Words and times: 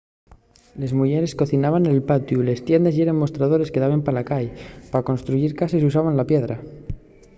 les 0.81 0.91
muyeres 0.99 1.33
cocinaben 1.41 1.83
nel 1.87 2.01
patiu 2.11 2.39
les 2.47 2.63
tiendes 2.67 2.97
yeren 2.99 3.21
mostradores 3.23 3.71
que 3.71 3.83
daben 3.83 4.01
pa 4.05 4.15
la 4.17 4.27
cai 4.31 4.47
pa 4.91 5.07
construyir 5.09 5.51
cases 5.61 5.87
usábase 5.89 6.17
la 6.19 6.29
piedra 6.33 6.55